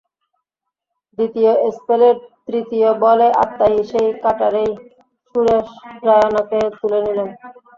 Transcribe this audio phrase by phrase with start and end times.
[1.17, 2.15] দ্বিতীয় স্পেলের
[2.47, 4.71] তৃতীয় বলে আততায়ী সেই কাটারেই
[5.27, 5.67] সুরেশ
[6.03, 7.29] রায়নাকে তুলে নিলেন।